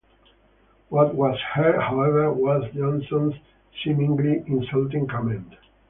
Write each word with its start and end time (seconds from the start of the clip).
What 0.89 1.13
was 1.13 1.37
heard, 1.53 1.79
however, 1.79 2.33
was 2.33 2.63
Jonsson's 2.73 3.35
seemingly 3.83 4.43
insulting 4.47 5.05
comment. 5.05 5.53